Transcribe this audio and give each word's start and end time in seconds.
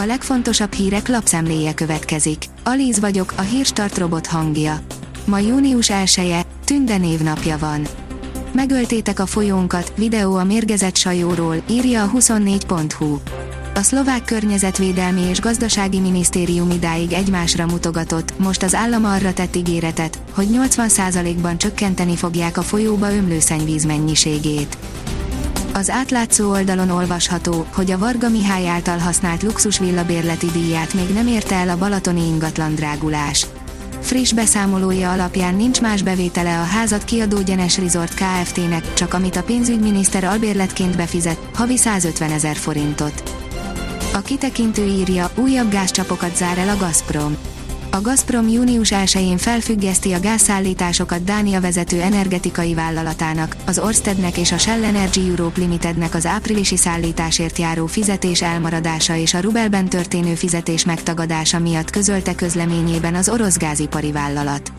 A 0.00 0.06
legfontosabb 0.06 0.72
hírek 0.72 1.08
lapszemléje 1.08 1.74
következik. 1.74 2.44
Alíz 2.64 3.00
vagyok, 3.00 3.32
a 3.36 3.40
hírstart 3.40 3.98
robot 3.98 4.26
hangja. 4.26 4.80
Ma 5.24 5.38
június 5.38 5.90
1 5.90 6.18
-e, 6.18 6.42
Tünde 6.64 6.96
névnapja 6.96 7.58
van. 7.58 7.86
Megöltétek 8.52 9.18
a 9.20 9.26
folyónkat, 9.26 9.92
videó 9.96 10.36
a 10.36 10.44
mérgezett 10.44 10.96
sajóról, 10.96 11.62
írja 11.70 12.02
a 12.02 12.10
24.hu. 12.10 13.18
A 13.74 13.82
szlovák 13.82 14.24
környezetvédelmi 14.24 15.20
és 15.20 15.40
gazdasági 15.40 16.00
minisztérium 16.00 16.70
idáig 16.70 17.12
egymásra 17.12 17.66
mutogatott, 17.66 18.38
most 18.38 18.62
az 18.62 18.74
állam 18.74 19.04
arra 19.04 19.32
tett 19.32 19.56
ígéretet, 19.56 20.18
hogy 20.32 20.46
80%-ban 20.52 21.58
csökkenteni 21.58 22.16
fogják 22.16 22.56
a 22.56 22.62
folyóba 22.62 23.12
ömlő 23.12 23.40
szennyvíz 23.40 23.84
mennyiségét. 23.84 24.78
Az 25.72 25.90
átlátszó 25.90 26.50
oldalon 26.50 26.90
olvasható, 26.90 27.66
hogy 27.74 27.90
a 27.90 27.98
Varga 27.98 28.28
Mihály 28.28 28.68
által 28.68 28.98
használt 28.98 29.42
luxus 29.42 29.78
villabérleti 29.78 30.46
díját 30.46 30.94
még 30.94 31.08
nem 31.08 31.26
érte 31.26 31.54
el 31.54 31.68
a 31.68 31.78
balatoni 31.78 32.26
ingatlan 32.26 32.74
drágulás. 32.74 33.46
Friss 34.00 34.32
beszámolója 34.32 35.12
alapján 35.12 35.54
nincs 35.54 35.80
más 35.80 36.02
bevétele 36.02 36.60
a 36.60 36.64
házat 36.64 37.04
kiadó 37.04 37.42
Gyenes 37.42 37.78
Resort 37.78 38.14
Kft-nek, 38.14 38.94
csak 38.94 39.14
amit 39.14 39.36
a 39.36 39.42
pénzügyminiszter 39.42 40.24
albérletként 40.24 40.96
befizet, 40.96 41.38
havi 41.54 41.76
150 41.76 42.30
ezer 42.30 42.56
forintot. 42.56 43.22
A 44.14 44.20
kitekintő 44.20 44.84
írja, 44.84 45.30
újabb 45.36 45.70
gázcsapokat 45.70 46.36
zár 46.36 46.58
el 46.58 46.68
a 46.68 46.76
Gazprom. 46.76 47.36
A 47.98 48.00
Gazprom 48.00 48.48
június 48.48 48.92
1-én 48.94 49.36
felfüggeszti 49.36 50.12
a 50.12 50.20
gázszállításokat 50.20 51.24
Dánia 51.24 51.60
vezető 51.60 52.00
energetikai 52.00 52.74
vállalatának, 52.74 53.56
az 53.66 53.78
Orstednek 53.78 54.36
és 54.36 54.52
a 54.52 54.58
Shell 54.58 54.84
Energy 54.84 55.28
Europe 55.28 55.60
Limitednek 55.60 56.14
az 56.14 56.26
áprilisi 56.26 56.76
szállításért 56.76 57.58
járó 57.58 57.86
fizetés 57.86 58.42
elmaradása 58.42 59.16
és 59.16 59.34
a 59.34 59.40
rubelben 59.40 59.88
történő 59.88 60.34
fizetés 60.34 60.84
megtagadása 60.84 61.58
miatt 61.58 61.90
közölte 61.90 62.34
közleményében 62.34 63.14
az 63.14 63.28
orosz 63.28 63.56
gázipari 63.56 64.12
vállalat. 64.12 64.72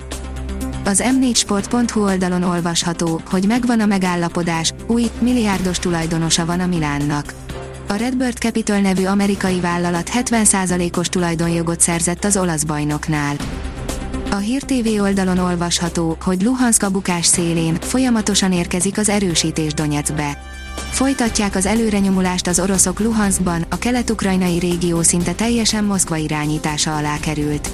Az 0.85 1.03
m4sport.hu 1.05 2.03
oldalon 2.03 2.43
olvasható, 2.43 3.21
hogy 3.29 3.45
megvan 3.47 3.79
a 3.79 3.85
megállapodás, 3.85 4.73
új, 4.87 5.09
milliárdos 5.19 5.79
tulajdonosa 5.79 6.45
van 6.45 6.59
a 6.59 6.67
Milánnak 6.67 7.33
a 7.91 7.95
Redbird 7.95 8.37
Capital 8.37 8.79
nevű 8.79 9.05
amerikai 9.05 9.59
vállalat 9.59 10.09
70%-os 10.13 11.09
tulajdonjogot 11.09 11.79
szerzett 11.79 12.23
az 12.23 12.37
olasz 12.37 12.63
bajnoknál. 12.63 13.35
A 14.31 14.35
Hír 14.35 14.63
TV 14.63 15.01
oldalon 15.01 15.37
olvasható, 15.37 16.17
hogy 16.21 16.41
Luhansk 16.41 16.91
bukás 16.91 17.25
szélén 17.25 17.75
folyamatosan 17.75 18.53
érkezik 18.53 18.97
az 18.97 19.09
erősítés 19.09 19.73
Donetskbe. 19.73 20.41
Folytatják 20.89 21.55
az 21.55 21.65
előrenyomulást 21.65 22.47
az 22.47 22.59
oroszok 22.59 22.99
Luhanskban, 22.99 23.65
a 23.69 23.77
kelet-ukrajnai 23.77 24.59
régió 24.59 25.01
szinte 25.01 25.33
teljesen 25.33 25.83
Moszkva 25.83 26.15
irányítása 26.15 26.97
alá 26.97 27.19
került. 27.19 27.69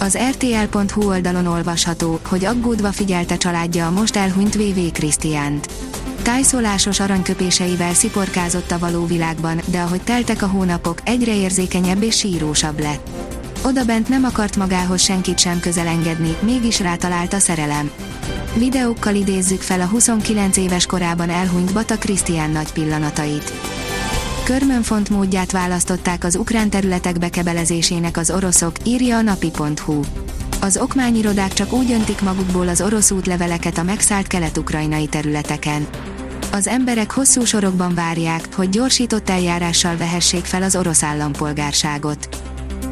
Az 0.00 0.18
RTL.hu 0.30 1.08
oldalon 1.08 1.46
olvasható, 1.46 2.20
hogy 2.28 2.44
aggódva 2.44 2.92
figyelte 2.92 3.36
családja 3.36 3.86
a 3.86 3.90
most 3.90 4.16
elhunyt 4.16 4.54
VV 4.54 4.92
Krisztiánt 4.92 5.87
tájszólásos 6.28 7.00
aranyköpéseivel 7.00 7.94
sziporkázott 7.94 8.70
a 8.70 8.78
való 8.78 9.06
világban, 9.06 9.60
de 9.66 9.80
ahogy 9.80 10.00
teltek 10.00 10.42
a 10.42 10.46
hónapok, 10.46 11.00
egyre 11.04 11.34
érzékenyebb 11.34 12.02
és 12.02 12.16
sírósabb 12.16 12.80
lett. 12.80 13.08
Odabent 13.64 14.08
nem 14.08 14.24
akart 14.24 14.56
magához 14.56 15.00
senkit 15.00 15.38
sem 15.38 15.60
közel 15.60 15.86
engedni, 15.86 16.36
mégis 16.40 16.80
rátalált 16.80 17.32
a 17.32 17.38
szerelem. 17.38 17.90
Videókkal 18.54 19.14
idézzük 19.14 19.60
fel 19.60 19.80
a 19.80 19.86
29 19.86 20.56
éves 20.56 20.86
korában 20.86 21.30
elhunyt 21.30 21.72
Bata 21.72 21.98
Krisztián 21.98 22.50
nagy 22.50 22.72
pillanatait. 22.72 23.52
Körmönfont 24.44 25.10
módját 25.10 25.52
választották 25.52 26.24
az 26.24 26.36
ukrán 26.36 26.70
területek 26.70 27.18
bekebelezésének 27.18 28.16
az 28.16 28.30
oroszok, 28.30 28.72
írja 28.84 29.16
a 29.16 29.22
napi.hu. 29.22 30.00
Az 30.60 30.76
okmányirodák 30.76 31.52
csak 31.52 31.72
úgy 31.72 31.92
öntik 31.92 32.20
magukból 32.20 32.68
az 32.68 32.80
orosz 32.80 33.10
útleveleket 33.10 33.78
a 33.78 33.82
megszállt 33.82 34.26
kelet-ukrajnai 34.26 35.06
területeken 35.06 35.86
az 36.52 36.66
emberek 36.66 37.10
hosszú 37.10 37.44
sorokban 37.44 37.94
várják, 37.94 38.54
hogy 38.54 38.68
gyorsított 38.68 39.28
eljárással 39.28 39.96
vehessék 39.96 40.44
fel 40.44 40.62
az 40.62 40.76
orosz 40.76 41.02
állampolgárságot. 41.02 42.28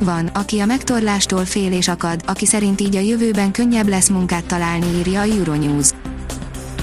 Van, 0.01 0.27
aki 0.27 0.61
a 0.61 0.67
megtorlástól 0.67 1.45
fél 1.45 1.73
és 1.73 1.89
akad, 1.89 2.23
aki 2.27 2.47
szerint 2.47 2.81
így 2.81 2.97
a 2.97 3.01
jövőben 3.01 3.51
könnyebb 3.51 3.89
lesz 3.89 4.09
munkát 4.09 4.45
találni, 4.45 4.87
írja 4.99 5.21
a 5.21 5.25
Euronews. 5.25 5.91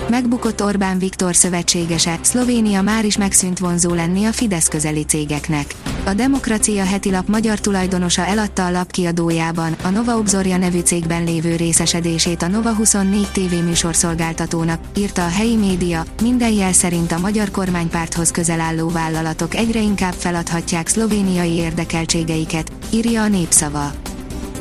Megbukott 0.09 0.63
Orbán 0.63 0.99
Viktor 0.99 1.35
szövetségese, 1.35 2.19
Szlovénia 2.21 2.81
már 2.81 3.05
is 3.05 3.17
megszűnt 3.17 3.59
vonzó 3.59 3.93
lenni 3.93 4.25
a 4.25 4.31
Fidesz 4.31 4.67
közeli 4.67 5.03
cégeknek. 5.03 5.75
A 6.05 6.13
Demokrácia 6.13 6.83
heti 6.83 7.11
lap 7.11 7.27
magyar 7.27 7.59
tulajdonosa 7.59 8.25
eladta 8.25 8.65
a 8.65 8.71
lap 8.71 8.91
kiadójában, 8.91 9.75
a 9.83 9.89
Nova 9.89 10.17
Obzorja 10.17 10.57
nevű 10.57 10.79
cégben 10.79 11.23
lévő 11.23 11.55
részesedését 11.55 12.41
a 12.41 12.47
Nova 12.47 12.73
24 12.73 13.27
TV 13.31 13.53
műsorszolgáltatónak, 13.65 14.79
írta 14.97 15.25
a 15.25 15.29
helyi 15.29 15.55
média, 15.55 16.03
minden 16.21 16.51
jel 16.51 16.73
szerint 16.73 17.11
a 17.11 17.19
magyar 17.19 17.51
kormánypárthoz 17.51 18.31
közel 18.31 18.59
álló 18.59 18.89
vállalatok 18.89 19.55
egyre 19.55 19.81
inkább 19.81 20.13
feladhatják 20.13 20.87
szlovéniai 20.87 21.53
érdekeltségeiket, 21.53 22.71
írja 22.91 23.21
a 23.21 23.27
népszava. 23.27 23.91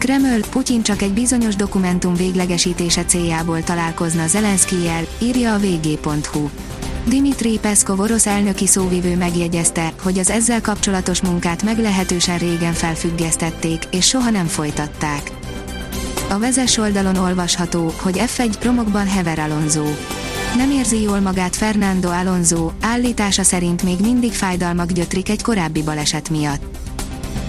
Kreml, 0.02 0.40
Putyin 0.50 0.82
csak 0.82 1.02
egy 1.02 1.12
bizonyos 1.12 1.56
dokumentum 1.56 2.14
véglegesítése 2.14 3.04
céljából 3.04 3.62
találkozna 3.62 4.26
Zelenszkijel, 4.26 5.04
írja 5.18 5.54
a 5.54 5.58
vg.hu. 5.58 6.48
Dimitri 7.06 7.58
Peszkov 7.58 8.00
orosz 8.00 8.26
elnöki 8.26 8.66
szóvivő 8.66 9.16
megjegyezte, 9.16 9.92
hogy 10.02 10.18
az 10.18 10.30
ezzel 10.30 10.60
kapcsolatos 10.60 11.20
munkát 11.20 11.62
meglehetősen 11.62 12.38
régen 12.38 12.72
felfüggesztették, 12.72 13.82
és 13.90 14.06
soha 14.06 14.30
nem 14.30 14.46
folytatták. 14.46 15.30
A 16.28 16.38
vezes 16.38 16.76
oldalon 16.76 17.16
olvasható, 17.16 17.94
hogy 18.00 18.22
F1 18.36 18.54
promokban 18.58 19.06
hever 19.06 19.38
Alonso. 19.38 19.84
Nem 20.56 20.70
érzi 20.70 21.02
jól 21.02 21.20
magát 21.20 21.56
Fernando 21.56 22.08
Alonso, 22.08 22.70
állítása 22.80 23.42
szerint 23.42 23.82
még 23.82 24.00
mindig 24.00 24.32
fájdalmak 24.32 24.92
gyötrik 24.92 25.28
egy 25.28 25.42
korábbi 25.42 25.82
baleset 25.82 26.30
miatt. 26.30 26.81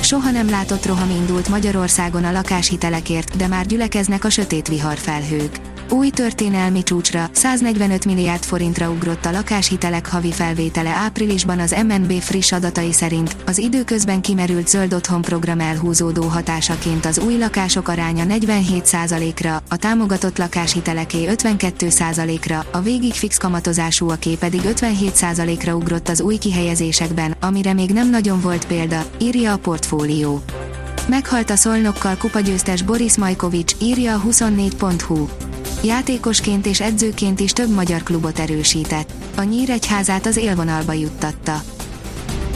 Soha 0.04 0.32
nem 0.32 0.50
látott 0.50 0.86
roham 0.86 1.10
indult 1.10 1.50
Magyarországon 1.50 2.24
a 2.24 2.32
lakáshitelekért, 2.32 3.38
de 3.38 3.48
már 3.48 3.66
gyülekeznek 3.66 4.24
a 4.24 4.30
sötét 4.30 4.68
viharfelhők. 4.68 5.73
Új 5.94 6.10
történelmi 6.10 6.84
csúcsra, 6.84 7.30
145 7.32 8.06
milliárd 8.06 8.44
forintra 8.44 8.90
ugrott 8.90 9.26
a 9.26 9.32
lakáshitelek 9.32 10.10
havi 10.10 10.32
felvétele 10.32 10.90
áprilisban 10.90 11.60
az 11.60 11.76
MNB 11.88 12.12
friss 12.12 12.52
adatai 12.52 12.94
szerint, 12.94 13.36
az 13.46 13.58
időközben 13.58 14.22
kimerült 14.22 14.68
zöld 14.68 14.94
otthon 14.94 15.22
program 15.22 15.60
elhúzódó 15.60 16.24
hatásaként 16.24 17.06
az 17.06 17.20
új 17.20 17.38
lakások 17.38 17.88
aránya 17.88 18.26
47%-ra, 18.28 19.64
a 19.70 19.78
támogatott 19.78 20.38
lakáshiteleké 20.38 21.26
52%-ra, 21.28 22.66
a 22.72 22.80
végig 22.80 23.14
fix 23.14 23.38
kamatozásúaké 23.38 24.36
pedig 24.36 24.62
57%-ra 24.64 25.76
ugrott 25.76 26.10
az 26.10 26.22
új 26.22 26.38
kihelyezésekben, 26.38 27.36
amire 27.40 27.74
még 27.74 27.90
nem 27.92 28.10
nagyon 28.10 28.42
volt 28.42 28.66
példa, 28.66 29.06
írja 29.18 29.54
a 29.54 29.58
portfólió. 29.58 30.42
Meghalt 31.08 31.50
a 31.50 31.56
szolnokkal 31.56 32.16
kupagyőztes 32.16 32.82
Boris 32.82 33.18
Majkovics, 33.18 33.74
írja 33.82 34.16
a 34.16 34.22
24.hu. 34.22 35.28
Játékosként 35.84 36.66
és 36.66 36.82
edzőként 36.82 37.40
is 37.40 37.52
több 37.52 37.70
magyar 37.70 38.04
klubot 38.04 38.40
erősített. 38.40 39.12
A 39.36 39.44
Nyíregyházát 39.44 40.26
az 40.26 40.38
élvonalba 40.38 40.94
juttatta. 40.94 41.62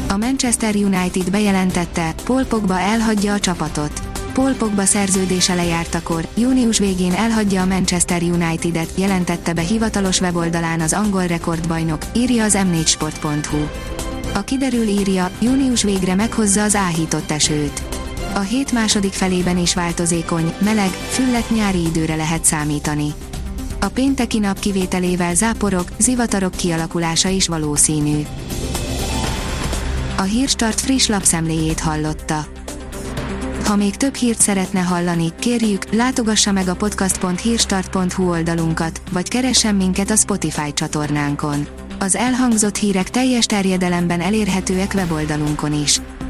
A 0.09 0.17
Manchester 0.17 0.75
United 0.75 1.31
bejelentette, 1.31 2.13
Paul 2.23 2.45
Pogba 2.45 2.79
elhagyja 2.79 3.33
a 3.33 3.39
csapatot. 3.39 3.91
Paul 4.33 4.53
Pogba 4.53 4.85
szerződése 4.85 5.53
lejártakor, 5.53 6.27
június 6.35 6.77
végén 6.77 7.13
elhagyja 7.13 7.61
a 7.61 7.65
Manchester 7.65 8.21
United-et, 8.21 8.89
jelentette 8.95 9.53
be 9.53 9.61
hivatalos 9.61 10.19
weboldalán 10.21 10.79
az 10.79 10.93
angol 10.93 11.27
rekordbajnok, 11.27 12.01
írja 12.15 12.43
az 12.43 12.57
m4sport.hu. 12.71 13.67
A 14.33 14.41
kiderül 14.41 14.87
írja, 14.87 15.31
június 15.39 15.83
végre 15.83 16.15
meghozza 16.15 16.63
az 16.63 16.75
áhított 16.75 17.31
esőt. 17.31 17.96
A 18.33 18.39
hét 18.39 18.71
második 18.71 19.13
felében 19.13 19.57
is 19.57 19.73
változékony, 19.73 20.53
meleg, 20.59 20.89
füllet 20.89 21.49
nyári 21.49 21.81
időre 21.85 22.15
lehet 22.15 22.45
számítani. 22.45 23.13
A 23.79 23.87
pénteki 23.87 24.39
nap 24.39 24.59
kivételével 24.59 25.35
záporok, 25.35 25.87
zivatarok 25.97 26.55
kialakulása 26.55 27.29
is 27.29 27.47
valószínű. 27.47 28.25
A 30.17 30.21
Hírstart 30.21 30.81
friss 30.81 31.07
lapszemléjét 31.07 31.79
hallotta. 31.79 32.45
Ha 33.65 33.75
még 33.75 33.95
több 33.95 34.15
hírt 34.15 34.41
szeretne 34.41 34.79
hallani, 34.79 35.33
kérjük, 35.39 35.93
látogassa 35.93 36.51
meg 36.51 36.67
a 36.67 36.75
podcast.hírstart.hu 36.75 38.29
oldalunkat, 38.29 39.01
vagy 39.11 39.27
keressen 39.27 39.75
minket 39.75 40.09
a 40.09 40.15
Spotify 40.15 40.73
csatornánkon. 40.73 41.67
Az 41.99 42.15
elhangzott 42.15 42.75
hírek 42.75 43.09
teljes 43.09 43.45
terjedelemben 43.45 44.21
elérhetőek 44.21 44.91
weboldalunkon 44.95 45.73
is. 45.73 46.01